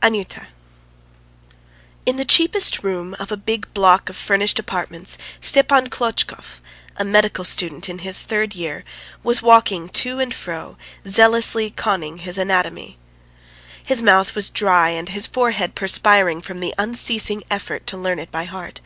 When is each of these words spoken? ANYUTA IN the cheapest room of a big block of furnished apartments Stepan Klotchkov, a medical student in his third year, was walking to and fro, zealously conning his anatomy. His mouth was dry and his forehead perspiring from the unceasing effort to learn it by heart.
ANYUTA 0.00 0.48
IN 2.06 2.16
the 2.16 2.24
cheapest 2.24 2.82
room 2.82 3.12
of 3.18 3.30
a 3.30 3.36
big 3.36 3.70
block 3.74 4.08
of 4.08 4.16
furnished 4.16 4.58
apartments 4.58 5.18
Stepan 5.42 5.90
Klotchkov, 5.90 6.62
a 6.96 7.04
medical 7.04 7.44
student 7.44 7.90
in 7.90 7.98
his 7.98 8.22
third 8.22 8.54
year, 8.54 8.82
was 9.22 9.42
walking 9.42 9.90
to 9.90 10.20
and 10.20 10.32
fro, 10.32 10.78
zealously 11.06 11.70
conning 11.70 12.16
his 12.16 12.38
anatomy. 12.38 12.96
His 13.84 14.00
mouth 14.02 14.34
was 14.34 14.48
dry 14.48 14.88
and 14.88 15.10
his 15.10 15.26
forehead 15.26 15.74
perspiring 15.74 16.40
from 16.40 16.60
the 16.60 16.72
unceasing 16.78 17.42
effort 17.50 17.86
to 17.88 17.98
learn 17.98 18.18
it 18.18 18.30
by 18.32 18.44
heart. 18.44 18.80